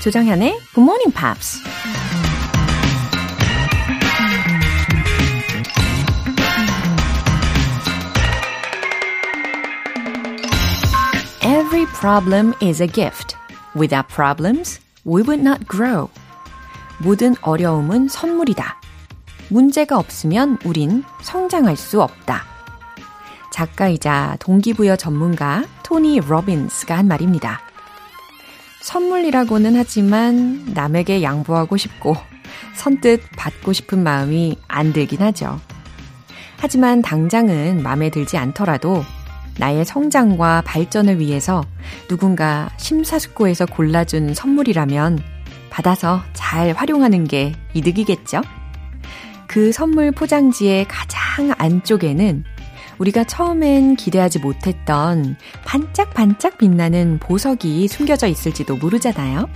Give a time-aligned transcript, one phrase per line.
[0.00, 1.60] 조정현의 Good Morning Pops.
[11.42, 13.36] Every problem is a gift.
[13.76, 16.08] Without problems, we would not grow.
[16.98, 18.80] 모든 어려움은 선물이다.
[19.50, 22.44] 문제가 없으면 우린 성장할 수 없다.
[23.52, 27.60] 작가이자 동기부여 전문가 토니 로빈스가 한 말입니다.
[28.80, 32.16] 선물이라고는 하지만 남에게 양보하고 싶고
[32.74, 35.60] 선뜻 받고 싶은 마음이 안 들긴 하죠.
[36.58, 39.04] 하지만 당장은 마음에 들지 않더라도
[39.58, 41.62] 나의 성장과 발전을 위해서
[42.08, 45.22] 누군가 심사숙고해서 골라준 선물이라면
[45.68, 48.40] 받아서 잘 활용하는 게 이득이겠죠?
[49.46, 52.44] 그 선물 포장지의 가장 안쪽에는
[53.00, 59.48] 우리가 처음엔 기대하지 못했던 반짝반짝 빛나는 보석이 숨겨져 있을지도 모르잖아요.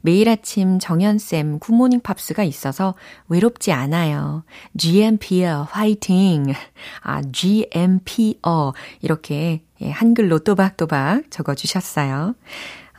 [0.01, 2.95] 매일 아침 정현쌤 굿모닝 팝스가 있어서
[3.27, 4.43] 외롭지 않아요.
[4.77, 6.53] GMP어 화이팅!
[7.01, 12.35] 아, GMP어 이렇게 예, 한글로 또박또박 적어주셨어요.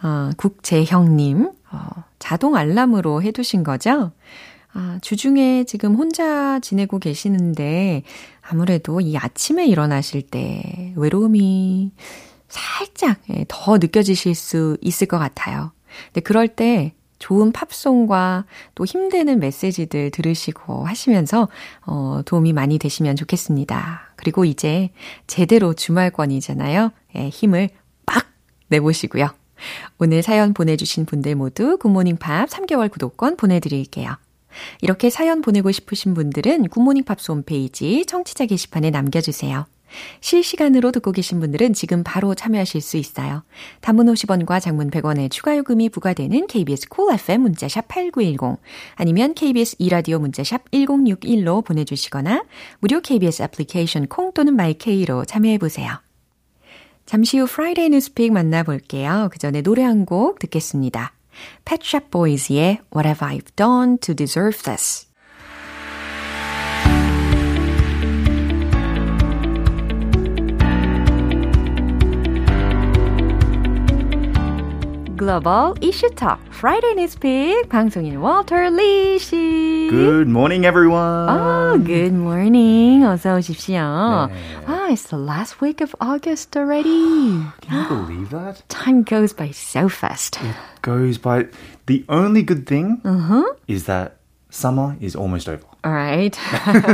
[0.02, 1.88] 어, 국재형님, 어,
[2.18, 4.12] 자동 알람으로 해두신 거죠?
[4.72, 8.02] 아, 주중에 지금 혼자 지내고 계시는데
[8.42, 11.92] 아무래도 이 아침에 일어나실 때 외로움이
[12.48, 15.72] 살짝 예, 더 느껴지실 수 있을 것 같아요.
[16.06, 18.44] 근데 그럴 때 좋은 팝송과
[18.74, 21.48] 또 힘되는 메시지들 들으시고 하시면서
[21.86, 24.12] 어, 도움이 많이 되시면 좋겠습니다.
[24.16, 24.90] 그리고 이제
[25.26, 26.92] 제대로 주말권이잖아요.
[27.16, 27.70] 예, 힘을
[28.06, 28.26] 빡
[28.68, 29.28] 내보시고요.
[29.98, 34.16] 오늘 사연 보내주신 분들 모두 굿모닝 팝 3개월 구독권 보내드릴게요.
[34.80, 39.66] 이렇게 사연 보내고 싶으신 분들은 굿모닝 팝스 홈페이지 청취자 게시판에 남겨주세요.
[40.20, 43.42] 실시간으로 듣고 계신 분들은 지금 바로 참여하실 수 있어요.
[43.80, 48.60] 단문 50원과 장문 100원의 추가 요금이 부과되는 KBS Cool FM 문자샵 8910
[48.94, 52.44] 아니면 KBS 2라디오 문자샵 1061로 보내주시거나
[52.80, 56.00] 무료 KBS 애플리케이션 콩 또는 마이케이로 참여해보세요.
[57.06, 59.30] 잠시 후 Friday News Pick 만나볼게요.
[59.32, 61.12] 그 전에 노래 한 곡 듣겠습니다.
[61.64, 65.07] Pet Shop Boys의 What Have I Done to Deserve This
[75.27, 79.87] 글로벌 이슈 톡 Friday Newspeak 방송인 워터 리 씨.
[79.89, 81.29] Good morning, everyone.
[81.29, 83.05] Oh, good morning.
[83.05, 84.29] 어서 오십시오.
[84.29, 84.33] 네.
[84.67, 87.39] Ah, it's the last week of August already.
[87.61, 88.63] Can you believe that?
[88.69, 90.39] Time goes by so fast.
[90.41, 91.47] It goes by.
[91.85, 93.43] The only good thing uh-huh.
[93.67, 94.17] is that
[94.49, 95.65] summer is almost over.
[95.88, 96.38] Alright.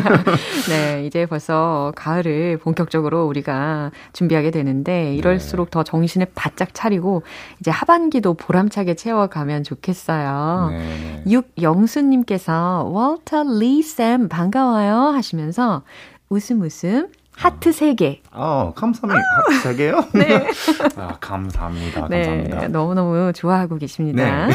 [0.71, 5.71] 네, 이제 벌써 가을을 본격적으로 우리가 준비하게 되는데 이럴수록 네.
[5.73, 7.25] 더 정신을 바짝 차리고
[7.61, 10.69] 이제 하반기도 보람차게 채워가면 좋겠어요.
[10.71, 11.25] 네.
[11.27, 15.83] 육영수님께서 월터 리쌤 반가워요 하시면서
[16.29, 18.21] 웃음 웃음 하트 3개.
[18.31, 19.21] 어, 감사합니다.
[19.49, 20.07] 하트 3개요?
[20.15, 20.47] 네.
[20.97, 22.07] 아, 감사합니다.
[22.09, 22.69] 네, 감사합니다.
[22.69, 24.47] 너무너무 좋아하고 계십니다.
[24.47, 24.55] 네.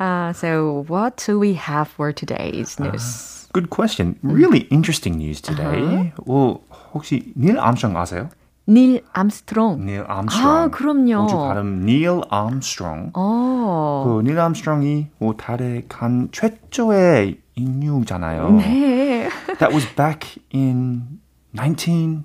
[0.00, 3.28] uh, so, what do we have for today's news?
[3.28, 4.18] Uh, good question.
[4.22, 5.80] Really interesting news today.
[5.80, 6.10] Uh-huh.
[6.26, 6.60] well,
[6.92, 8.28] 혹시 닐 암스트롱 아세요?
[8.68, 9.86] 닐 암스트롱.
[9.86, 10.50] 닐 암스트롱.
[10.50, 11.24] 아, 그럼요.
[11.24, 13.12] 우주 발음 닐 암스트롱.
[13.14, 14.18] 어.
[14.18, 18.50] 그닐 암스트롱이 뭐 달에 간 최초의 인류잖아요.
[18.50, 19.28] 네.
[19.58, 21.20] That was back in
[21.54, 22.24] 1960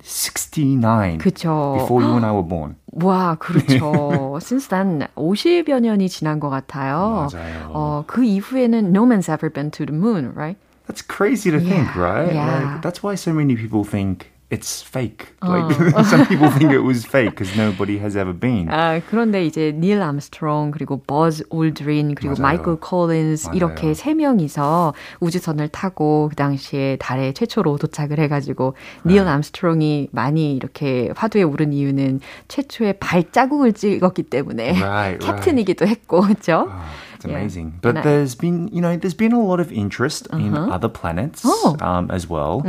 [0.50, 1.18] 69.
[1.18, 1.76] 그쵸.
[1.78, 2.74] Before you and I were born.
[2.92, 4.38] 와, 그렇죠.
[4.42, 7.28] Since then 50여 년이 지난 것 같아요.
[7.32, 7.70] 맞아요.
[7.72, 10.58] 어, 그 이후에는 no man's ever been to the moon, right?
[10.90, 12.34] That's crazy to Yeah, think, right?
[12.34, 12.50] yeah.
[12.50, 15.30] Like, that's why so many people think it's fake.
[15.40, 16.02] Like Oh.
[16.02, 18.66] some people think it was fake because nobody has ever been.
[18.68, 22.42] 아, 그런데 이제 닐 암스트롱 그리고 버즈 올드린 그리고 맞아요.
[22.42, 23.56] 마이클 콜린스 맞아요.
[23.56, 28.74] 이렇게 세 명이서 우주선을 타고 그 당시에 달에 최초로 도착을 해 가지고
[29.06, 36.66] 닐 암스트롱이 많이 이렇게 화두에 오른 이유는 최초의 발자국을 찍었기 때문에 Right, 캡틴이기도 했고 그렇죠?
[36.66, 36.72] Oh,
[37.19, 37.35] it's Yeah.
[37.37, 37.79] amazing.
[37.81, 40.87] But And I- there's been, you know, there's been a lot of interest in other
[40.89, 41.75] planets Oh.
[41.81, 42.63] um, as well.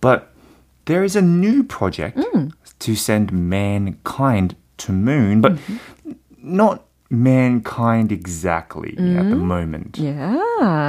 [0.00, 0.32] But
[0.86, 2.18] there is a new project
[2.80, 5.58] to send mankind to moon, but
[6.42, 9.98] not mankind exactly at the moment.
[9.98, 10.36] Yeah.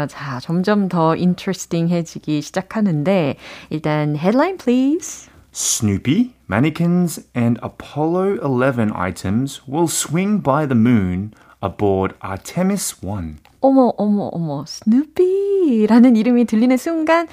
[0.07, 3.36] 자, 점점 더 interesting해지기 시작하는데
[3.71, 5.30] 일단 headline please.
[5.51, 11.33] Snoopy, mannequins, and Apollo 11 items will swing by the moon
[11.64, 13.38] aboard Artemis 1.
[13.61, 17.26] 어머 어머 어머 스누피라는 이름이 들리는 순간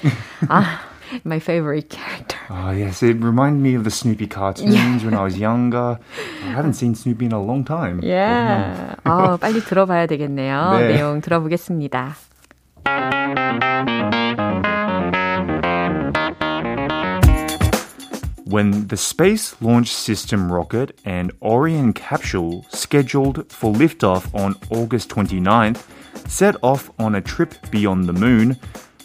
[0.48, 0.80] 아
[1.24, 2.38] my favorite character.
[2.48, 5.98] Oh, yes, it reminded me of the Snoopy cartoons when I was younger.
[6.44, 8.00] I haven't seen Snoopy in a long time.
[8.02, 8.96] Yeah.
[9.04, 10.78] 아, 빨리 들어봐야 되겠네요.
[10.78, 10.88] 네.
[10.94, 12.16] 내용 들어보겠습니다.
[18.52, 25.82] When the Space Launch System rocket and Orion capsule, scheduled for liftoff on August 29th,
[26.28, 28.58] set off on a trip beyond the moon,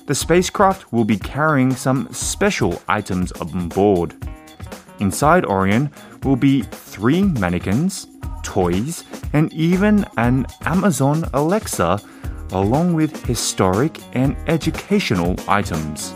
[0.06, 4.16] the spacecraft will be carrying some special items on board.
[5.00, 5.92] Inside Orion
[6.24, 8.08] will be three mannequins,
[8.44, 12.02] toys, and even an Amazon Alexa,
[12.52, 16.14] along with historic and educational items.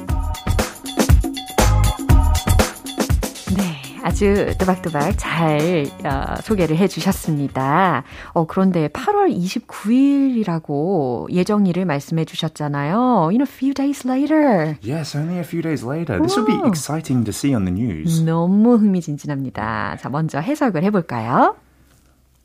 [4.12, 8.04] 아주 또박또박 잘 어, 소개를 해 주셨습니다.
[8.34, 13.30] 어, 그런데 8월 29일이라고 예정일을 말씀해 주셨잖아요.
[13.32, 14.76] In a few days later.
[14.84, 16.20] Yes, only a few days later.
[16.20, 18.22] This will be exciting to see on the news.
[18.26, 19.96] 너무 흥미진진합니다.
[20.02, 21.56] 자, 먼저 해석을 해볼까요?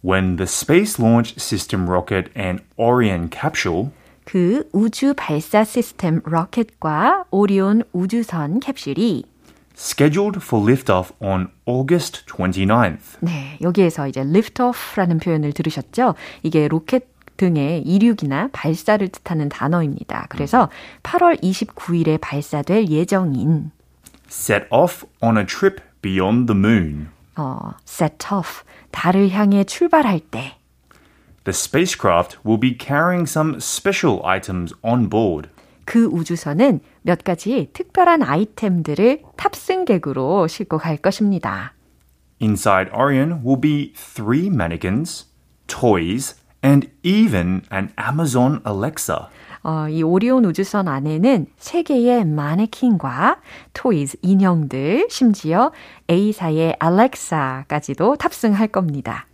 [0.04, 3.90] When the Space Launch System rocket and Orion capsule
[4.24, 9.35] 그 우주 발사 시스템 로켓과 오리온 우주선 캡슐이
[9.76, 13.18] scheduled for liftoff on August 29th.
[13.20, 16.14] 네, 여기에서 이제 liftoff라는 표현을 들으셨죠?
[16.42, 20.26] 이게 로켓 등의 이륙이나 발사를 뜻하는 단어입니다.
[20.30, 20.70] 그래서
[21.02, 23.70] 8월 29일에 발사될 예정인
[24.28, 27.08] set off on a trip beyond the moon.
[27.36, 30.56] 어, set off, 달을 향해 출발할 때
[31.44, 35.48] The spacecraft will be carrying some special items on board.
[35.84, 41.72] 그 우주선은 몇 가지 특별한 아이템들을 탑승객으로 싣고 갈 것입니다.
[42.42, 45.26] Inside Orion will be three mannequins,
[45.68, 49.28] toys, and even an Amazon Alexa.
[49.62, 53.40] 어, 이 오리온 우주선 안에는 세 개의 마네킹과
[53.72, 55.70] 토이즈, 인형들, 심지어
[56.10, 59.26] A사의 알렉사까지도 탑승할 겁니다.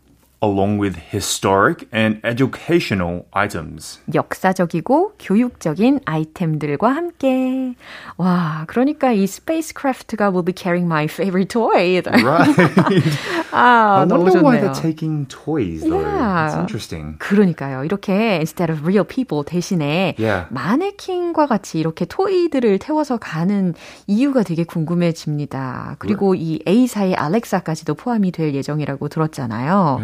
[0.43, 4.01] Along with historic and educational items.
[4.13, 7.75] 역사적이고 교육적인 아이템들과 함께.
[8.17, 12.03] 와, 그러니까 이 spacecraft가 will be carrying my favorite toy.
[12.03, 12.55] Right.
[13.53, 14.73] 아, I 너무 wonder why 좋네요.
[14.73, 16.01] they're taking toys though.
[16.01, 16.49] Yeah.
[16.49, 17.19] That's interesting.
[17.19, 17.85] 그러니까요.
[17.85, 20.47] 이렇게 instead of real people 대신에 Yeah.
[20.51, 23.75] 마네킹과 같이 이렇게 toy들을 태워서 가는
[24.07, 25.97] 이유가 되게 궁금해집니다.
[25.99, 30.01] 그리고 이 A사의 알렉사까지도 포함이 될 예정이라고 들었잖아요.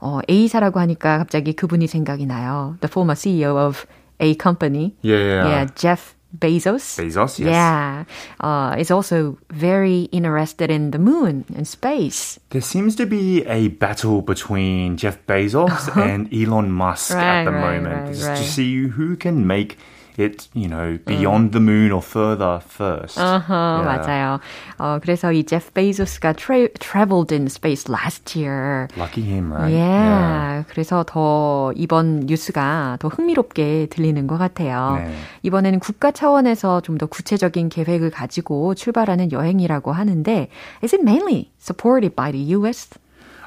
[0.00, 2.76] 어, A사라고 하니까 갑자기 그분이 생각이 나요.
[2.80, 3.86] The former CEO of
[4.20, 4.94] A company.
[5.02, 5.48] Yeah.
[5.48, 6.96] Yeah, Jeff Bezos.
[6.96, 7.48] Bezos, yes.
[7.50, 8.04] Yeah.
[8.38, 12.38] Uh, is also very interested in the moon and space.
[12.50, 17.18] There seems to be a battle between Jeff Bezos and Elon Musk Uh-huh.
[17.20, 17.94] Right, at the right, moment.
[18.04, 18.36] right, just right.
[18.36, 19.76] to see who can make
[20.19, 23.19] it, you know, beyond the moon or further first.
[23.19, 23.85] 어허, Yeah.
[23.85, 24.39] 맞아요.
[24.77, 28.87] 어, 그래서 이 제프 베이조스가 tra- traveled in space last year.
[28.97, 29.73] Lucky him, right?
[29.75, 30.65] Yeah.
[30.69, 34.95] 그래서 더 이번 뉴스가 더 흥미롭게 들리는 것 같아요.
[34.97, 35.13] 네.
[35.43, 40.47] 이번에는 국가 차원에서 좀 더 구체적인 계획을 가지고 출발하는 여행이라고 하는데,
[40.81, 42.89] is it mainly supported by the US?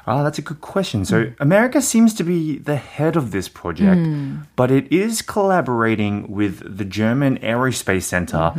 [0.08, 1.04] Ah, that's a good question.
[1.04, 4.06] So, America seems to be the head of this project,
[4.54, 8.52] but it is collaborating with the German Aerospace Center,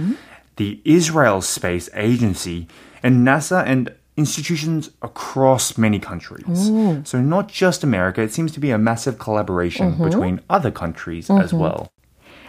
[0.56, 2.68] the Israel Space Agency,
[3.04, 6.72] and NASA and institutions across many countries.
[7.04, 11.54] So, not just America, it seems to be a massive collaboration between other countries as
[11.54, 11.90] well.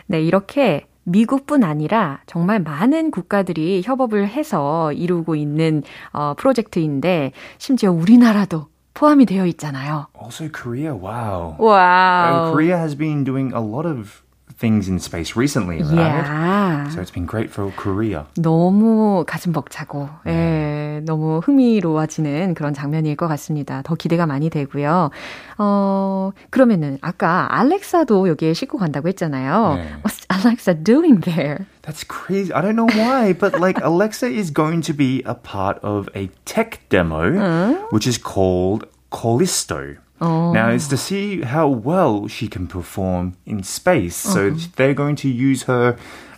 [0.08, 8.68] 네, 이렇게 미국뿐 아니라 정말 많은 국가들이 협업을 해서 이루고 있는 어, 프로젝트인데 심지어 우리나라도
[8.94, 10.06] 포함이 되어 있잖아요.
[10.14, 11.56] Also Korea, wow.
[11.58, 12.48] 와우.
[12.48, 14.22] Uh, Korea has been doing a lot of
[14.61, 15.97] things in space recently, right?
[15.97, 16.89] Yeah.
[16.89, 18.25] So it's been great for Korea.
[18.37, 23.81] 너무 가슴 벅차고, 예, 너무 흥미로워지는 그런 장면일 것 같습니다.
[23.81, 25.09] 더 기대가 많이 되고요.
[25.57, 29.75] 어, 그러면은 아까 알렉사도 여기에 싣고 간다고 했잖아요.
[29.75, 29.87] 네.
[30.03, 31.65] What's Alexa doing there?
[31.81, 32.53] That's crazy.
[32.53, 36.29] I don't know why, but like Alexa is going to be a part of a
[36.45, 39.97] tech demo, which is called Callisto.
[40.21, 40.97] Now, it's to oh.
[40.97, 44.15] see how well she can perform in space.
[44.15, 44.67] So uh-huh.
[44.75, 45.97] they're going to use her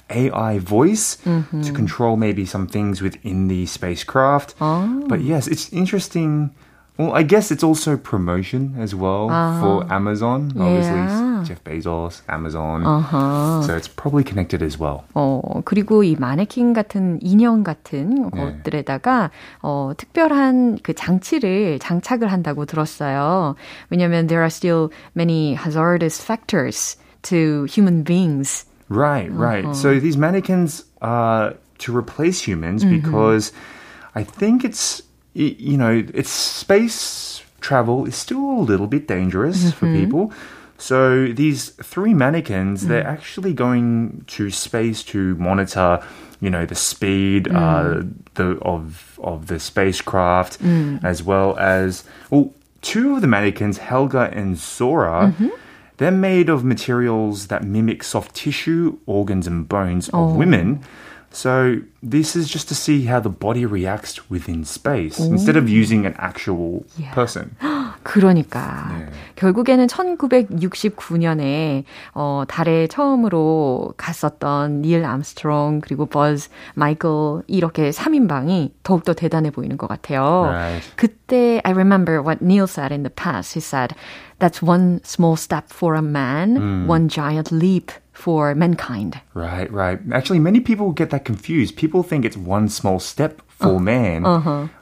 [0.10, 1.62] AI voice mm-hmm.
[1.62, 4.56] to control maybe some things within the spacecraft.
[4.62, 5.06] Oh.
[5.08, 6.56] But yes, it's interesting.
[6.98, 9.96] Well, I guess it's also promotion as well for ah.
[9.96, 10.54] Amazon.
[10.58, 11.33] Obviously, Yeah.
[11.45, 12.85] Jeff Bezos, Amazon.
[12.87, 13.63] Uh-huh.
[13.63, 15.05] So it's probably connected as well.
[15.15, 18.63] 어, 그리고 이 마네킹 같은 인형 같은 네.
[18.63, 19.31] 것들에다가
[19.63, 23.55] 어, 특별한 그 장치를 장착을 한다고 들었어요.
[23.91, 28.65] 왜냐면 there are still many hazardous factors to human beings.
[28.89, 29.77] Right, right.
[29.77, 33.53] So these mannequins are to replace humans because
[34.15, 35.03] I think it's
[35.35, 40.33] y- you know it's space travel is still a little bit dangerous for people.
[40.84, 43.10] So these three mannequins, they're hmm.
[43.10, 46.06] actually going to space to monitor,
[46.42, 48.12] you know, the speed uh, hmm.
[48.34, 50.98] the of of the spacecraft, hmm.
[51.02, 55.32] as well as well, two of the mannequins, Helga and Zora.
[55.32, 55.50] Mm-hmm.
[55.98, 60.34] They're made of materials that mimic soft tissue, organs, and bones of oh.
[60.34, 60.84] women.
[61.32, 66.06] So this is just to see how the body reacts within space instead of using
[66.06, 67.56] an actual person.
[68.04, 69.06] 그러니까 네.
[69.36, 71.84] 결국에는 1969년에
[72.14, 77.10] 어, 달에 처음으로 갔었던 닐 암스트롱 그리고 버즈 마이클
[77.48, 80.44] 이렇게 3인방이 더욱더 대단해 보이는 것 같아요.
[80.44, 80.92] Right.
[80.96, 83.54] 그때 I remember what Neil said in the past.
[83.54, 83.96] He said
[84.40, 89.20] that's one small step for a man, one giant leap for mankind.
[89.34, 90.00] Right, right.
[90.12, 91.76] Actually, many people get that confused.
[91.76, 94.23] People think it's one small step for man,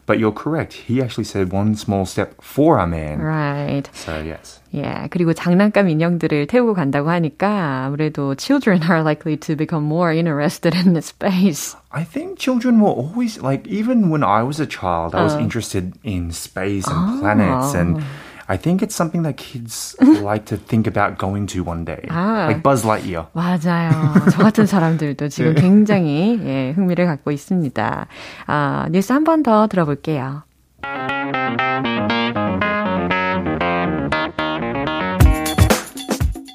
[0.05, 0.75] but you're correct.
[0.75, 3.21] He actually said one small step for a man.
[3.21, 3.89] Right.
[3.95, 4.61] So yes.
[4.75, 10.75] 예, 그리고 장난감 인형들을 태우고 간다고 하니까 아무래도 children are likely to become more interested
[10.75, 11.75] in the space.
[11.91, 15.95] I think children were always like even when I was a child, I was interested
[16.05, 18.03] in space and planets and
[18.51, 22.07] I think it's something that kids like to think about going to one day.
[22.11, 22.47] Ah.
[22.47, 23.27] Like Buzz Lightyear.
[23.35, 23.91] 맞아요.
[24.31, 28.07] 저 같은 사람들도 지금 굉장히 예, 흥미를 갖고 있습니다.
[28.47, 30.45] 아, 뉴스 한 번 더 들어볼게요.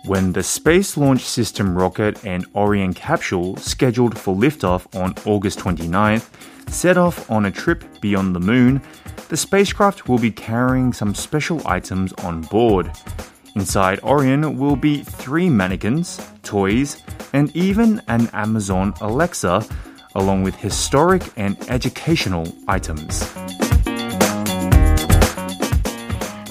[0.06, 6.28] When the Space Launch System rocket and Orion capsule, scheduled for liftoff on August 29th,
[6.68, 8.82] set off on a trip beyond the moon,
[9.30, 12.92] the spacecraft will be carrying some special items on board.
[13.56, 19.66] Inside Orion will be three mannequins, toys, and even an Amazon Alexa,
[20.16, 23.24] along with historic and educational items.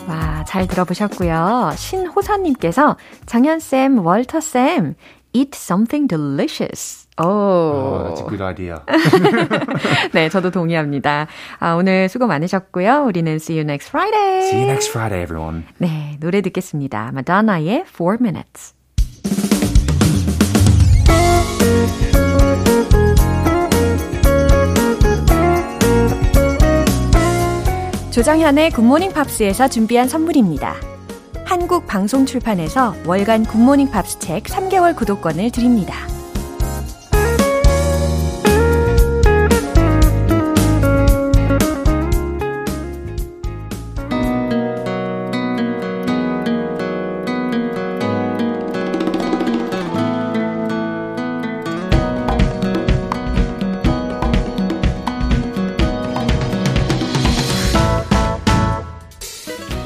[0.07, 1.73] 와, 잘 들어보셨고요.
[1.77, 2.97] 신호선님께서
[3.27, 4.95] 정현쌤, 월터쌤,
[5.33, 7.04] eat something delicious.
[7.18, 7.24] 오.
[7.24, 8.80] Oh, that's a good idea.
[10.12, 11.28] 네, 저도 동의합니다.
[11.60, 13.06] 아, 오늘 수고 많으셨고요.
[13.08, 14.48] 우리는 see you next Friday.
[14.48, 15.64] See you next Friday, everyone.
[15.78, 17.12] 네, 노래 듣겠습니다.
[17.14, 18.74] 마돈나의 4 minutes.
[28.12, 30.76] 조정현의 굿모닝 팝스에서 준비한 선물입니다.
[31.46, 35.96] 한국 방송 출판에서 월간 굿모닝 팝스 책 3개월 구독권을 드립니다.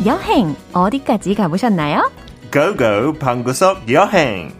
[0.09, 2.09] 여행 어디까지 가보셨나요?
[2.51, 4.51] 고고 방구석 여행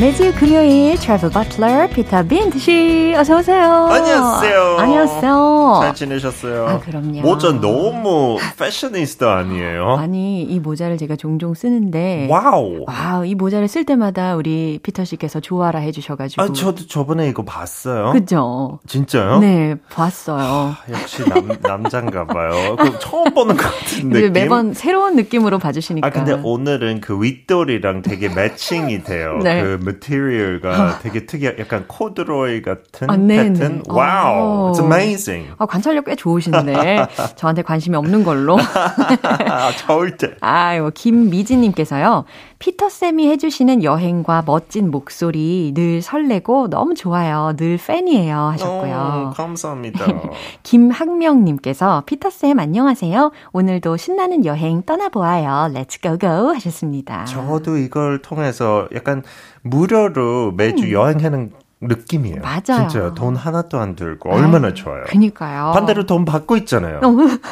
[0.00, 3.86] 매주 금요일 트래블 버틀러 피터 빈트 씨 어서 오세요.
[3.88, 4.76] 안녕하세요.
[4.80, 5.78] 안녕하세요.
[5.82, 6.66] 잘 지내셨어요?
[6.66, 7.20] 아, 그럼요.
[7.20, 9.94] 모자 너무 패셔니스타 아니에요?
[9.94, 12.84] 아니 이 모자를 제가 종종 쓰는데 Wow.
[12.88, 18.10] Wow 이 모자를 쓸 때마다 우리 피터 씨께서 좋아라 해주셔가지고 아, 저도 저번에 이거 봤어요.
[18.12, 18.80] 그죠?
[18.88, 19.38] 진짜요?
[19.38, 20.74] 네 봤어요.
[20.90, 22.74] 역시 남, 남잔가 봐요.
[22.80, 24.32] 그 처음 보는 것 같은 느낌.
[24.32, 26.04] 매번 새로운 느낌으로 봐주시니까.
[26.04, 29.38] 아 근데 오늘은 그 윗도리랑 되게 matching이 돼요.
[29.44, 29.62] 네.
[29.62, 33.76] 그 material가 되게 특이한 약간 코드로이 같은 아, 네, 패턴.
[33.76, 33.82] 네.
[33.86, 34.72] Wow, 오.
[34.72, 35.50] it's amazing.
[35.58, 38.58] 아, 관찰력 꽤 좋으신데 저한테 관심이 없는 걸로.
[39.22, 40.34] 아, 절대.
[40.40, 42.24] 아유, 김미진님께서요.
[42.64, 47.52] 피터쌤이 해주시는 여행과 멋진 목소리 늘 설레고 너무 좋아요.
[47.58, 48.38] 늘 팬이에요.
[48.38, 49.28] 하셨고요.
[49.28, 50.06] 오, 감사합니다.
[50.64, 53.32] 김학명님께서 피터쌤 안녕하세요.
[53.52, 55.74] 오늘도 신나는 여행 떠나보아요.
[55.74, 57.26] Let's go go 하셨습니다.
[57.26, 59.22] 저도 이걸 통해서 약간
[59.60, 61.52] 무료로 매주 여행하는
[61.88, 62.36] 느낌이에요.
[62.36, 62.42] 음.
[62.42, 62.88] 맞아요.
[62.88, 63.14] 진짜요.
[63.14, 65.04] 돈 하나도 안 들고 얼마나 좋아요.
[65.06, 65.72] 그니까요.
[65.74, 67.00] 반대로 돈 받고 있잖아요.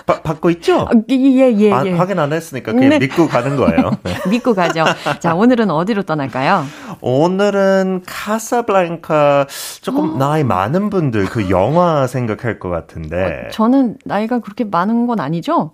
[0.07, 0.83] 바, 받고 있죠?
[0.83, 1.73] 아, 예, 예, 예.
[1.73, 1.93] 아, 예.
[1.93, 2.99] 확인 안 했으니까 그냥 네.
[2.99, 3.91] 믿고 가는 거예요.
[4.05, 4.15] 네.
[4.29, 4.85] 믿고 가죠.
[5.21, 6.65] 자, 오늘은 어디로 떠날까요?
[7.01, 9.47] 오늘은 카사블랑카
[9.81, 15.73] 조금 나이 많은 분들 그 영화 생각할 것 같은데 저는 나이가 그렇게 많은 건 아니죠?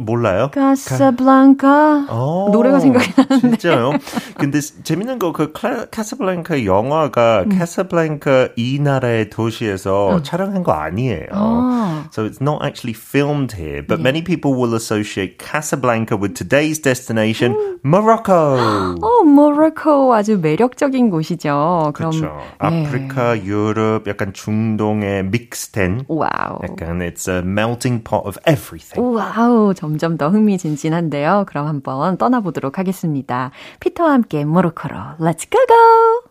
[0.00, 0.50] 몰라요?
[0.52, 3.58] 카사블랑카 어, 노래가 생각이 나는데.
[3.58, 3.92] 진짜요?
[4.38, 5.52] 근데 재밌는 거 그
[5.90, 7.58] 카사블랑카 영화가 음.
[7.58, 11.26] 카사블랑카 이 나라의 도시에서 촬영한 거 아니에요.
[11.32, 12.04] 아.
[12.12, 17.78] So it's not actually filmed here, but many people will associate Casablanca with today's destination,
[17.84, 18.56] Morocco.
[19.00, 21.92] 어, 모로코 아주 매력적인 곳이죠.
[21.94, 22.26] 그럼 그렇죠.
[22.26, 22.54] 네.
[22.58, 26.58] 아프리카, 유럽, 약간 중동의 mix된 wow.
[26.62, 29.00] 약간 it's a melting pot of everything.
[29.00, 31.45] 와우, 점점 더 흥미진진한데요.
[31.47, 33.51] 그럼 한번 떠나보도록 하겠습니다.
[33.79, 36.29] 피터와 함께 모로코로 Let's go go!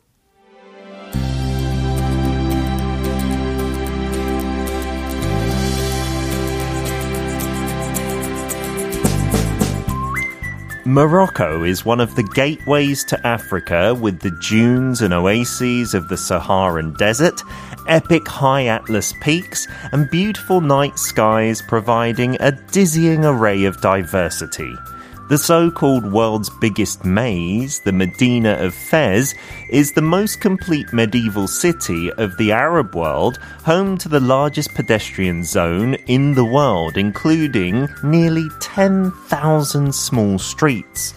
[10.88, 16.16] Morocco is one of the gateways to Africa with the dunes and oases of the
[16.16, 17.42] Saharan desert,
[17.87, 24.75] epic high Atlas peaks, and beautiful night skies providing a dizzying array of diversity.
[25.29, 29.33] The so called world's biggest maze, the Medina of Fez,
[29.69, 35.43] is the most complete medieval city of the Arab world, home to the largest pedestrian
[35.43, 41.13] zone in the world, including nearly 10,000 small streets.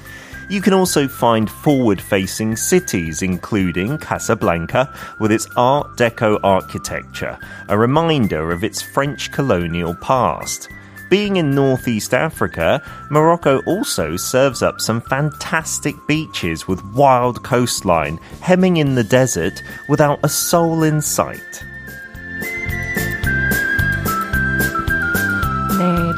[0.49, 7.37] You can also find forward facing cities, including Casablanca, with its Art Deco architecture,
[7.69, 10.69] a reminder of its French colonial past.
[11.11, 12.81] Being in Northeast Africa,
[13.11, 20.21] Morocco also serves up some fantastic beaches with wild coastline, hemming in the desert without
[20.23, 21.65] a soul in sight.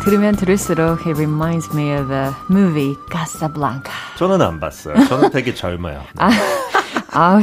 [0.09, 3.93] 들으면 들을수록 it reminds me of a movie Casablanca.
[4.17, 5.05] 저는 안 봤어요.
[5.07, 6.03] 저는 되게 젊어요.
[6.17, 6.31] 아,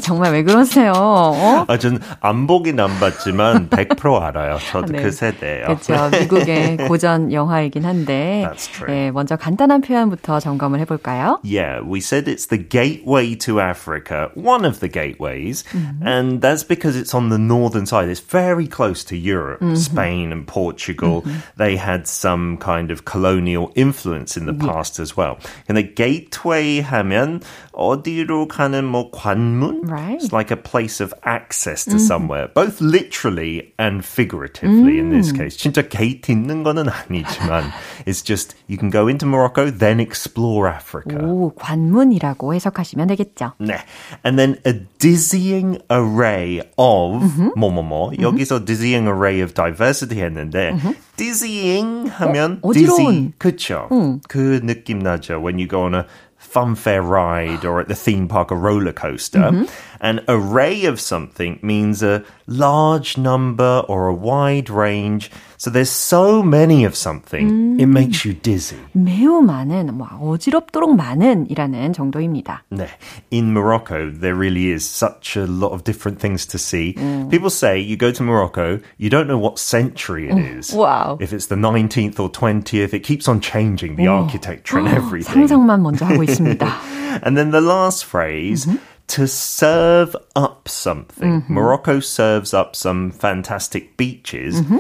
[0.02, 0.92] 정말 왜 그러세요?
[0.96, 1.66] 어?
[1.68, 4.58] 아, 전 안 보긴 안 봤지만 100% 알아요.
[4.72, 5.02] 저도 네.
[5.04, 5.66] 그 세대예요.
[5.66, 6.10] 그렇죠.
[6.18, 8.48] 미국의 고전 영화이긴 한데.
[8.88, 11.40] 네, 먼저 간단한 표현부터 점검을 해볼까요?
[11.44, 16.08] Yeah, we said it's the gateway to Africa, one of the gateways, Mm-hmm.
[16.08, 18.10] and that's because it's on the northern side.
[18.10, 19.76] It's very close to Europe, Mm-hmm.
[19.76, 21.24] Spain and Portugal.
[21.58, 25.38] They had some kind of colonial influence in the past as well.
[25.68, 27.42] 근데 gateway 하면
[27.74, 29.65] 어디로 가는 뭐 관문?
[29.83, 30.21] Right.
[30.21, 35.57] It's like a place of access to somewhere, both literally and figuratively in this case.
[35.57, 37.73] 진짜 gate 있는 거는 아니지만
[38.07, 41.19] it's just you can go into Morocco, then explore Africa.
[41.19, 43.55] 오, 관문이라고 해석하시면 되겠죠.
[43.59, 43.79] 네.
[44.25, 47.23] And then a dizzying array of
[47.57, 48.13] 뭐뭐뭐.
[48.21, 50.77] 여기서 dizzying array of diversity 했는데
[51.17, 52.95] dizzying 하면 어, dizzy.
[52.95, 53.33] 어지러운.
[53.39, 53.89] 그쵸.
[54.29, 55.41] 그 느낌 나죠.
[55.41, 56.07] When you go on a
[56.56, 59.40] funfair ride or at the theme park, a roller coaster.
[59.40, 59.95] Mm-hmm.
[60.01, 65.31] An array of something means a large number or a wide range.
[65.59, 68.79] So there's so many of something, it makes you dizzy.
[68.97, 72.65] 매우 많은, 뭐, 어지럽도록 많은이라는 정도입니다.
[72.71, 72.89] 네.
[73.31, 76.95] In Morocco, there really is such a lot of different things to see.
[77.29, 80.73] People say you go to Morocco, you don't know what century it is.
[80.73, 81.19] wow.
[81.21, 85.47] If it's the 19th or 20th, it keeps on changing the architecture and everything.
[85.47, 86.67] 상상만 먼저 하고 있습니다.
[87.23, 88.67] And then the last phrase,
[89.08, 91.42] to serve up something.
[91.42, 91.54] Mm-hmm.
[91.54, 94.62] Morocco serves up some fantastic beaches.
[94.62, 94.78] Mm-hmm.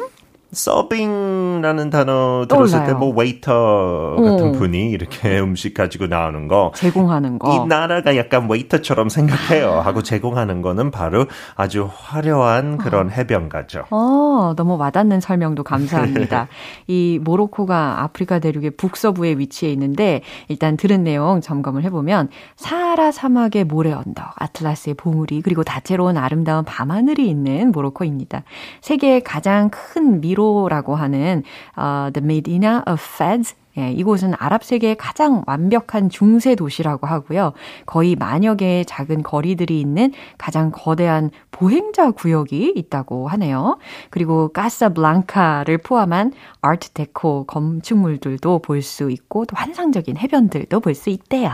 [0.52, 2.86] serving라는 단어 들었을.
[2.86, 4.52] 때 뭐 웨이터 같은 어.
[4.54, 6.72] 분이 이렇게 음식 가지고 나오는 거.
[6.76, 7.52] 제공하는 거.
[7.54, 9.72] 이 나라가 약간 웨이터처럼 생각해요.
[9.80, 13.86] 하고 제공하는 거는 바로 아주 화려한 그런 해변가죠.
[13.90, 16.48] 어, 너무 와닿는 설명도 감사합니다.
[16.88, 23.66] 이 모로코가 아프리카 대륙의 북서부에 위치해 있는데 일단 들은 내용 점검을 해 보면 사하라 사막의
[23.66, 28.44] 모래 언덕, 아틀라스의 봉우리 그리고 다채로운 아름다운 밤하늘이 있는 모로코입니다.
[28.82, 31.44] 세계의 가장 큰 미 로라고 하는
[31.76, 37.54] 어, The Medina of Fez 예, 이곳은 아랍 세계의 가장 완벽한 중세 도시라고 하고요.
[37.86, 43.78] 거의 만여 개의 작은 거리들이 있는 가장 거대한 보행자 구역이 있다고 하네요.
[44.10, 51.50] 그리고 까사블랑카를 포함한 아트 데코 건축물들도 볼 수 있고 또 환상적인 해변들도 볼 수 있대요.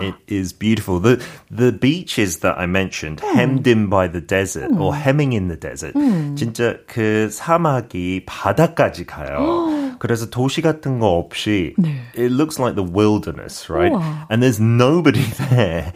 [0.00, 1.00] It is beautiful.
[1.02, 1.18] The
[1.54, 5.94] the beaches that I mentioned, hemmed in by the desert or hemming in the desert.
[6.36, 9.89] 진짜 그 사막이 바다까지 가요.
[9.99, 11.73] 그래서 도시 같은 거 없이
[12.17, 13.91] it looks like the wilderness, right?
[13.91, 14.27] 우와.
[14.29, 15.91] And there's nobody there.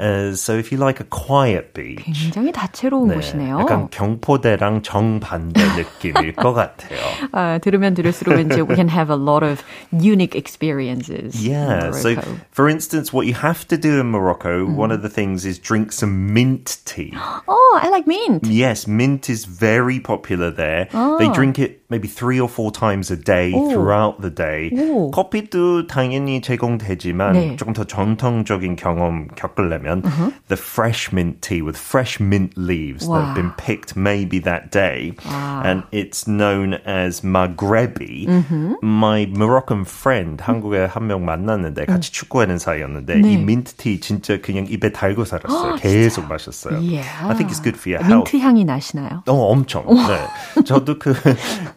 [0.00, 3.58] Uh, so if you like a quiet beach, 굉장히 다채로운 네, 곳이네요.
[3.60, 6.98] 약간 경포대랑 정반대 느낌일 것 같아요.
[7.32, 11.34] 아, 들으면 들을수록 왠지 we can have a lot of unique experiences.
[11.44, 11.90] in Yeah.
[11.92, 12.36] So, Morocco.
[12.50, 15.92] for instance, what you have to do in Morocco, one of the things is drink
[15.92, 17.12] some mint tea.
[17.48, 18.46] oh, I like mint.
[18.46, 20.88] Yes, mint is very popular there.
[21.18, 24.69] They drink it maybe three or four times a day throughout the day.
[24.73, 25.11] 오.
[25.11, 27.55] 커피도 당연히 제공되지만 네.
[27.55, 30.01] 조금 더 전통적인 경험 겪으려면
[30.47, 33.25] the fresh mint tea with fresh mint leaves that 와.
[33.25, 35.13] have been picked maybe that day.
[35.25, 35.61] 와.
[35.65, 38.27] And it's known as Maghrebi.
[38.83, 43.33] My Moroccan friend 한국에 한 명 만났는데 같이 축구하는 사이였는데 네.
[43.33, 45.75] 이 민트티 진짜 그냥 입에 달고 살았어요.
[45.75, 46.77] 계속 마셨어요.
[46.81, 47.05] Yeah.
[47.21, 48.31] I think it's good for your health.
[48.31, 49.21] 민트 향이 나시나요?
[49.27, 49.85] 어, 엄청.
[49.85, 50.63] 네.
[50.63, 51.13] 저도 그,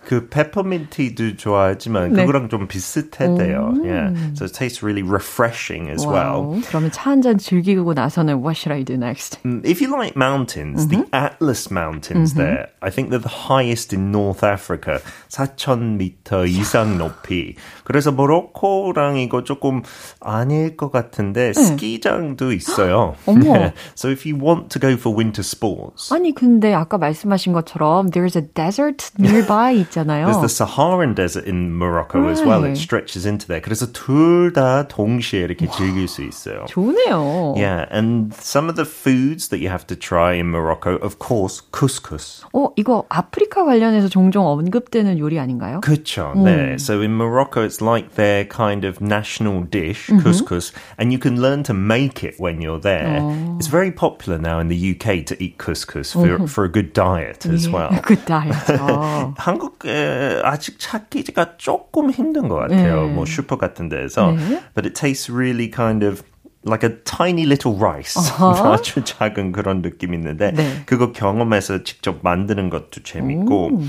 [0.04, 2.25] 그 페퍼민티도 좋아 하지만 네.
[2.25, 3.73] 그거랑 좀 비슷해요.
[3.84, 4.13] Yeah.
[4.36, 6.58] So it tastes really refreshing as well.
[6.58, 6.62] 와우.
[6.67, 9.39] 그러면 차 한 잔 즐기고 나서는 what should I do next?
[9.45, 14.12] Mm, If you like mountains, the Atlas Mountains there, I think they're the highest in
[14.12, 14.99] North Africa.
[15.29, 17.56] 4,000m 이상 높이.
[17.84, 19.82] 그래서 모로코랑 이거 조금
[20.19, 23.15] 아닐 것 같은데 스키장도 있어요.
[23.25, 23.71] 어머.
[23.95, 28.36] so if you want to go for winter sports, 아니 근데 아까 말씀하신 것처럼 there's
[28.36, 30.27] a desert nearby 있잖아요.
[30.27, 32.63] There's the Saharan desert in Morocco as well.
[32.63, 32.77] It Right.
[32.77, 33.62] stretches into there.
[33.62, 36.65] 그래서 둘 다 동시에 이렇게 즐길 수 있어요.
[36.67, 37.56] 좋네요.
[37.58, 41.62] Yeah, and some of the foods that you have to try in Morocco, of course,
[41.71, 42.43] couscous.
[42.53, 45.82] 어, 이거 아프리카 관련해서 종종 언급되는 요리 아닌가요?
[45.82, 46.75] 그쵸, 네.
[46.79, 51.63] So in Morocco, it's like their kind of national dish, couscous, and you can learn
[51.63, 53.19] to make it when you're there.
[53.58, 57.45] It's very popular now in the UK to eat couscous for, for a good diet
[57.45, 57.89] as well.
[58.06, 58.53] Good diet.
[58.79, 59.34] 어.
[59.38, 63.08] 한국에 아직 찾기 가 조금 힘든 것 같아요.
[63.08, 63.13] 네.
[63.13, 64.32] 뭐 슈퍼 같은 데서.
[64.32, 64.62] 네.
[64.73, 66.23] But it tastes really kind of
[66.65, 68.15] like a tiny little rice.
[68.39, 70.84] 아주 작은 그런 느낌 있는데 네.
[70.86, 73.82] 그거 경험해서 직접 만드는 것도 재밌고.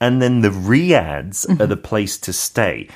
[0.00, 2.86] And then the riads are the place to stay.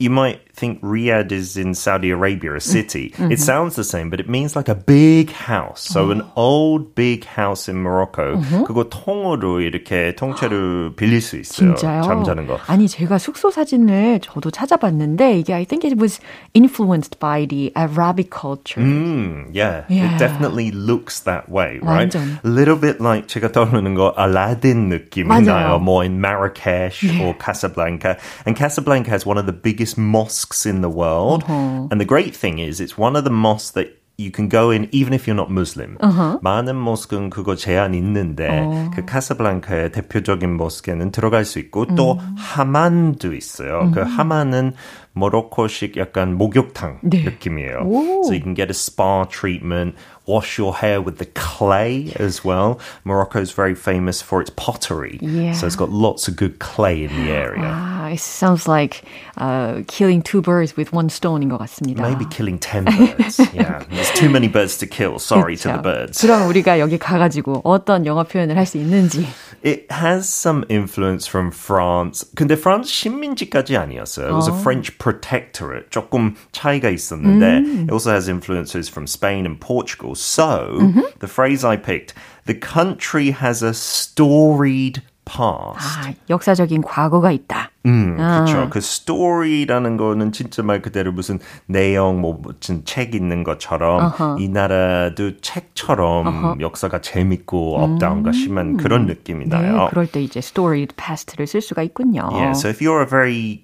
[0.00, 3.12] You might think Riyadh is in Saudi Arabia, a city.
[3.18, 5.82] It sounds the same, but it means like a big house.
[5.82, 8.38] So an old big house in Morocco.
[8.64, 11.74] 그거 통으로 이렇게 통째로 빌릴 수 있어요.
[11.74, 12.02] 진짜요?
[12.02, 12.60] 잠자는 거.
[12.68, 16.20] 아니 제가 숙소 사진을 저도 찾아봤는데 이게 I think it was
[16.54, 18.80] influenced by the Arabic culture.
[18.80, 20.14] Mm, yeah, Yeah.
[20.14, 22.06] it definitely looks that way, right?
[22.14, 22.38] 완전.
[22.44, 25.74] A little bit like 제가 떠오르는 거 알라딘 느낌이 맞아요.
[25.74, 25.82] 나요.
[25.82, 28.16] More in Marrakesh or Casablanca.
[28.46, 31.44] And Casablanca has one of the biggest mosques in the world.
[31.44, 31.88] Uh-huh.
[31.90, 34.88] And the great thing is it's one of the mosques that you can go in
[34.90, 35.96] even if you're not Muslim.
[36.00, 36.38] Uh-huh.
[36.42, 38.90] 많은 모스크는 그거 제한 있는데 어.
[38.94, 42.34] 그 카사블랑카의 대표적인 모스크는 들어갈 수 있고 또 음.
[42.36, 43.90] 하만도 있어요.
[43.94, 44.74] 그 하만은
[45.12, 47.24] 모로코식 약간 목욕탕 네.
[47.24, 47.80] 느낌이에요.
[47.84, 48.22] 오.
[48.24, 52.78] So you can get a spa treatment, wash your hair with the clay as well.
[53.04, 55.18] Morocco is very famous for its pottery.
[55.20, 55.52] Yeah.
[55.52, 57.64] So it's got lots of good clay in the area.
[57.66, 59.02] Ah, it sounds like
[59.38, 62.00] uh, killing two birds with one stone인 것 같습니다.
[62.00, 63.40] Maybe killing 10 birds.
[63.52, 63.82] yeah.
[63.90, 65.18] There's too many birds to kill.
[65.18, 65.82] Sorry to the 그렇죠.
[65.82, 66.20] birds.
[66.20, 69.26] 그럼 우리가 여기 가가지고 어떤 영어 표현을 할 수 있는지.
[69.62, 72.24] It has some influence from France.
[72.36, 74.28] 근데 프랑스 식민지까지 아니었어요.
[74.28, 75.90] It was a French protectorate.
[75.90, 80.14] 조금 차이가 있었는데 it also has influences from Spain and Portugal.
[80.14, 80.78] So
[81.20, 82.14] the phrase I picked,
[82.46, 86.09] the country has a storied past.
[86.09, 87.71] 아, 역사적인 과거가 있다.
[87.85, 88.45] 음, 아.
[88.45, 88.69] 그렇죠.
[88.69, 94.37] 그 스토리라는 거는 진짜 말 그대로 무슨 내용 뭐 무슨 책 있는 것처럼 어허.
[94.39, 96.57] 이 나라도 책처럼 어허.
[96.59, 99.87] 역사가 재밌고 up down가 심한 그런 느낌이 네, 나요.
[99.89, 102.29] 그럴 때 이제 storied past를 쓸 수가 있군요.
[102.31, 103.63] Yeah, so if you're a very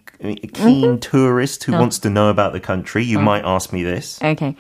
[0.54, 4.19] keen tourist who wants to know about the country, you might ask me this.
[4.22, 4.56] Okay.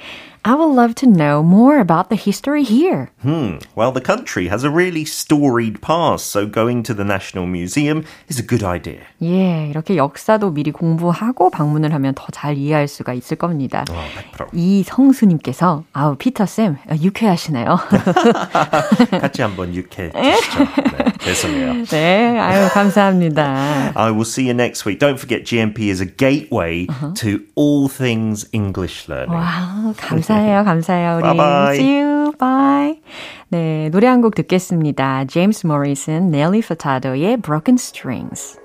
[0.46, 3.10] I would love to know more about the history here.
[3.22, 3.56] Hmm.
[3.74, 8.38] Well, the country has a really storied past, so going to the National Museum is
[8.38, 9.00] a good idea.
[9.22, 13.86] 예, 이렇게 역사도 미리 공부하고 방문을 하면 더 잘 이해할 수가 있을 겁니다.
[13.90, 14.04] 어,
[14.36, 14.48] 100%.
[14.52, 17.78] 이성수님께서 아우 피터쌤 유쾌하시네요.
[19.20, 20.58] 같이 한번 유쾌 주시죠.
[20.98, 21.84] 네, 죄송해요.
[21.86, 23.92] 네, 아유 감사합니다.
[23.94, 24.98] I will see you next week.
[25.00, 29.32] Don't forget, GMP is a gateway to all things English learning.
[29.34, 31.17] 와우, 감사 해요, 감사해요.
[31.17, 31.75] 우리 Bye-bye.
[31.75, 33.01] see you, bye.
[33.49, 35.25] 네, 노래 한 곡 듣겠습니다.
[35.25, 38.59] 제임스 모리슨, 넬리 퍼타도의 Broken Strings.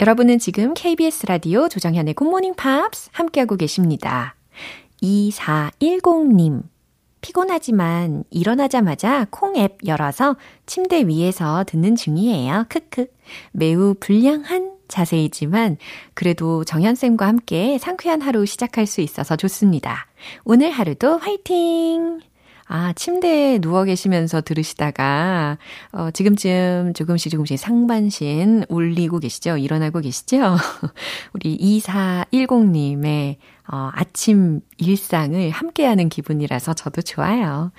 [0.00, 4.34] 여러분은 지금 KBS 라디오 조정현의 굿모닝 팝스 함께하고 계십니다.
[5.02, 6.62] 2410님.
[7.20, 12.64] 피곤하지만 일어나자마자 콩 앱 열어서 침대 위에서 듣는 중이에요.
[12.68, 13.06] 크크.
[13.52, 15.78] 매우 불량한 자세이지만
[16.14, 20.06] 그래도 정현쌤과 함께 상쾌한 하루 시작할 수 있어서 좋습니다.
[20.44, 22.20] 오늘 하루도 화이팅!
[22.74, 25.58] 아, 침대에 누워 계시면서 들으시다가,
[25.92, 29.58] 어, 지금쯤 조금씩 조금씩 상반신 울리고 계시죠?
[29.58, 30.56] 일어나고 계시죠?
[31.34, 33.36] 우리 2410님의,
[33.70, 37.72] 어, 아침 일상을 함께하는 기분이라서 저도 좋아요.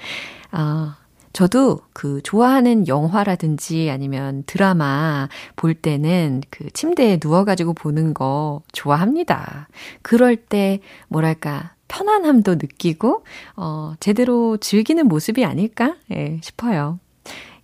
[0.51, 0.91] 어,
[1.33, 9.67] 저도 그 좋아하는 영화라든지 아니면 드라마 볼 때는 그 침대에 누워가지고 보는 거 좋아합니다.
[10.03, 15.95] 그럴 때, 뭐랄까, 편안함도 느끼고, 어, 제대로 즐기는 모습이 아닐까?
[16.11, 16.99] 예, 싶어요.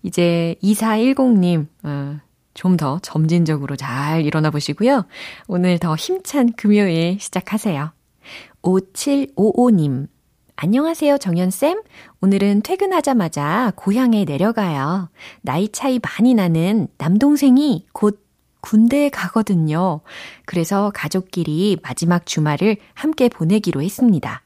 [0.02, 2.20] 이제 2410님, 어,
[2.56, 5.06] 좀더 점진적으로 잘 일어나 보시고요.
[5.48, 7.92] 오늘 더 힘찬 금요일 시작하세요.
[8.64, 10.08] 5755님,
[10.62, 11.84] 안녕하세요, 정연쌤.
[12.20, 15.10] 오늘은 퇴근하자마자 고향에 내려가요.
[15.40, 18.22] 나이 차이 많이 나는 남동생이 곧
[18.60, 20.02] 군대에 가거든요.
[20.46, 24.42] 그래서 가족끼리 마지막 주말을 함께 보내기로 했습니다.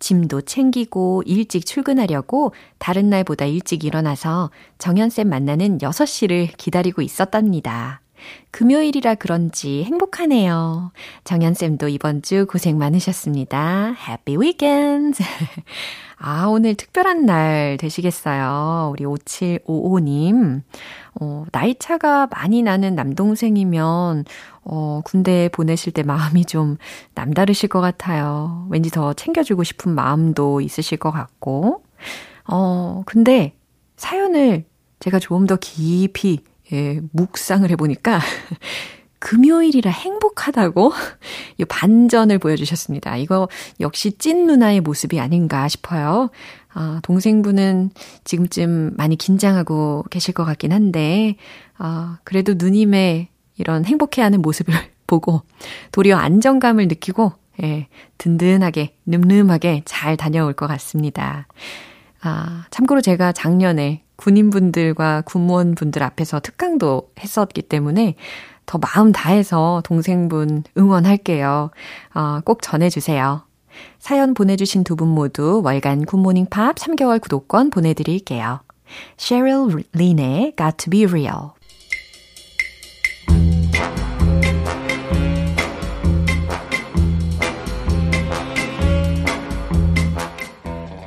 [0.00, 8.01] 짐도 챙기고 일찍 출근하려고 다른 날보다 일찍 일어나서 정연쌤 만나는 6시를 기다리고 있었답니다.
[8.50, 10.92] 금요일이라 그런지 행복하네요.
[11.24, 13.94] 정연쌤도 이번 주 고생 많으셨습니다.
[14.08, 15.22] Happy weekend!
[16.24, 18.90] 아, 오늘 특별한 날 되시겠어요.
[18.92, 20.62] 우리 5755님.
[21.20, 24.24] 어, 나이 차가 많이 나는 남동생이면,
[24.62, 26.76] 어, 군대 보내실 때 마음이 좀
[27.14, 28.68] 남다르실 것 같아요.
[28.70, 31.82] 왠지 더 챙겨주고 싶은 마음도 있으실 것 같고.
[32.46, 33.54] 어, 근데
[33.96, 34.64] 사연을
[35.00, 36.40] 제가 좀더 깊이
[36.72, 38.20] 예, 묵상을 해보니까
[39.18, 40.92] 금요일이라 행복하다고
[41.58, 43.16] 이 반전을 보여주셨습니다.
[43.16, 46.30] 이거 역시 찐 누나의 모습이 아닌가 싶어요.
[46.74, 47.90] 아, 동생분은
[48.24, 51.36] 지금쯤 많이 긴장하고 계실 것 같긴 한데,
[51.78, 54.74] 아, 그래도 누님의 이런 행복해하는 모습을
[55.06, 55.42] 보고
[55.92, 57.32] 도리어 안정감을 느끼고,
[57.62, 57.86] 예,
[58.18, 61.46] 든든하게, 늠름하게 잘 다녀올 것 같습니다.
[62.22, 68.14] 아, 참고로 제가 작년에 군인분들과 군무원분들 앞에서 특강도 했었기 때문에
[68.66, 71.70] 더 마음 다해서 동생분 응원할게요.
[72.14, 73.42] 어, 꼭 전해주세요.
[73.98, 78.60] 사연 보내주신 두 분 모두 월간 굿모닝 팝 3개월 구독권 보내드릴게요.
[79.16, 81.52] Cheryl Lin의 Got to be Real.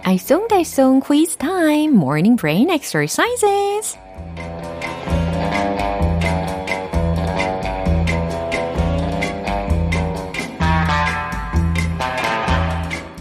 [0.06, 3.98] 알쏭달쏭 quiz time, morning brain exercises.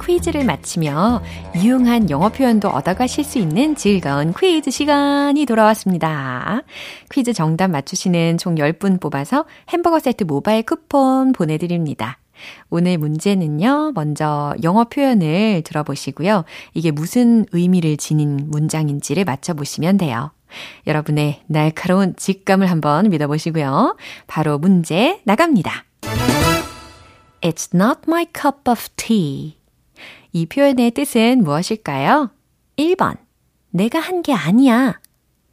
[0.04, 1.22] 퀴즈를 마치며
[1.54, 6.60] 유용한 영어 표현도 얻어가실 수 있는 즐거운 퀴즈 시간이 돌아왔습니다.
[7.10, 12.18] 퀴즈 정답 맞추시는 총 10분 뽑아서 햄버거 세트 모바일 쿠폰 보내드립니다.
[12.70, 16.44] 오늘 문제는요, 먼저 영어 표현을 들어보시고요.
[16.74, 20.30] 이게 무슨 의미를 지닌 문장인지를 맞춰보시면 돼요.
[20.86, 23.96] 여러분의 날카로운 직감을 한번 믿어보시고요.
[24.26, 25.84] 바로 문제 나갑니다.
[27.40, 29.56] It's not my cup of tea.
[30.32, 32.30] 이 표현의 뜻은 무엇일까요?
[32.76, 33.16] 1번.
[33.70, 34.98] 내가 한 게 아니야.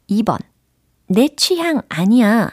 [0.08, 0.38] 2번.
[1.08, 2.50] 내 취향 아니야.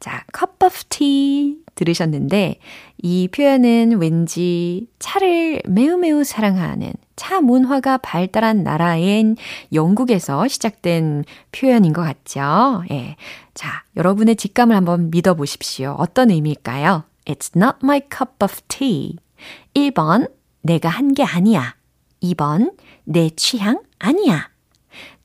[0.00, 2.58] 자, cup of tea 들으셨는데
[3.02, 9.36] 이 표현은 왠지 차를 매우 매우 사랑하는 차 문화가 발달한 나라인
[9.72, 12.84] 영국에서 시작된 표현인 것 같죠?
[12.90, 13.16] 예.
[13.54, 15.94] 자, 여러분의 직감을 한번 믿어 보십시오.
[15.98, 17.04] 어떤 의미일까요?
[17.26, 19.16] It's not my cup of tea.
[19.74, 20.30] 1번,
[20.62, 21.76] 내가 한 게 아니야.
[22.22, 24.48] 2번, 내 취향 아니야.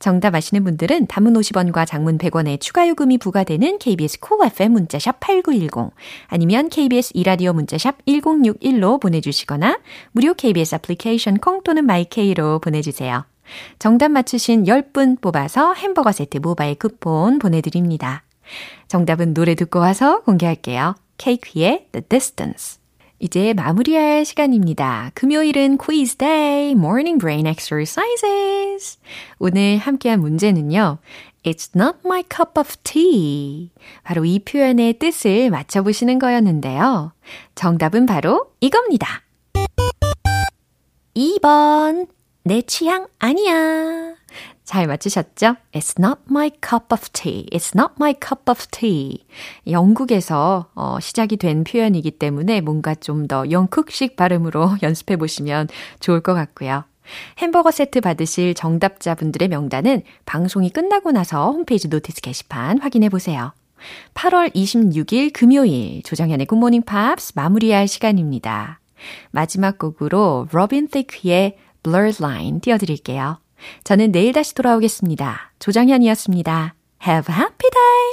[0.00, 5.20] 정답 아시는 분들은 담은 50원과 장문 100원의 추가 요금이 부과되는 KBS 콜 cool FM 문자샵
[5.20, 5.92] 8910
[6.26, 9.78] 아니면 KBS 이라디오 문자샵 1061로 보내주시거나
[10.12, 13.24] 무료 KBS 애플리케이션 콩 또는 마이케이로 보내주세요.
[13.78, 18.22] 정답 맞추신 10분 뽑아서 햄버거 세트 모바일 쿠폰 보내드립니다.
[18.88, 20.94] 정답은 노래 듣고 와서 공개할게요.
[21.18, 22.79] 케이크의 The Distance.
[23.20, 25.10] 이제 마무리할 시간입니다.
[25.14, 28.98] 금요일은 quiz day, morning brain exercises.
[29.38, 30.98] 오늘 함께한 문제는요.
[31.44, 33.70] It's not my cup of tea.
[34.04, 37.12] 바로 이 표현의 뜻을 맞춰보시는 거였는데요.
[37.54, 39.22] 정답은 바로 이겁니다.
[41.14, 42.08] 2번.
[42.42, 44.14] 내 취향 아니야.
[44.70, 45.56] 잘 맞추셨죠?
[45.72, 47.44] It's not my cup of tea.
[47.50, 49.24] It's not my cup of tea.
[49.66, 55.66] 영국에서 어, 시작이 된 표현이기 때문에 뭔가 좀 더 영국식 발음으로 연습해 보시면
[55.98, 56.84] 좋을 것 같고요.
[57.38, 63.52] 햄버거 세트 받으실 정답자분들의 명단은 방송이 끝나고 나서 홈페이지 notice 게시판 확인해 보세요.
[64.14, 68.78] 8월 26일 금요일 조정현의 굿모닝 팝스 마무리할 시간입니다.
[69.32, 73.38] 마지막 곡으로 로빈 테이크의 Blurred Line 띄워드릴게요.
[73.84, 75.52] 저는 내일 다시 돌아오겠습니다.
[75.58, 76.74] 조정현이었습니다.
[77.06, 78.10] Have a happy day!